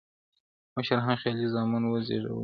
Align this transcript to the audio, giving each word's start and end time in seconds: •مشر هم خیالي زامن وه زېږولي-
•مشر 0.75 0.97
هم 1.05 1.15
خیالي 1.21 1.47
زامن 1.53 1.83
وه 1.85 1.99
زېږولي- 2.07 2.29